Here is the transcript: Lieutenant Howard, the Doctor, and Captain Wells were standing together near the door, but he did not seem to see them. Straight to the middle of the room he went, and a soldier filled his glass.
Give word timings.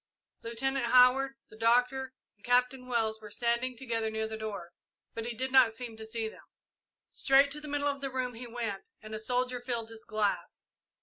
Lieutenant 0.41 0.87
Howard, 0.87 1.35
the 1.49 1.55
Doctor, 1.55 2.15
and 2.35 2.43
Captain 2.43 2.87
Wells 2.87 3.21
were 3.21 3.29
standing 3.29 3.77
together 3.77 4.09
near 4.09 4.27
the 4.27 4.35
door, 4.35 4.71
but 5.13 5.27
he 5.27 5.35
did 5.37 5.51
not 5.51 5.73
seem 5.73 5.95
to 5.97 6.07
see 6.07 6.27
them. 6.27 6.41
Straight 7.11 7.51
to 7.51 7.61
the 7.61 7.67
middle 7.67 7.87
of 7.87 8.01
the 8.01 8.09
room 8.09 8.33
he 8.33 8.47
went, 8.47 8.89
and 9.03 9.13
a 9.13 9.19
soldier 9.19 9.61
filled 9.61 9.91
his 9.91 10.03
glass. 10.03 10.65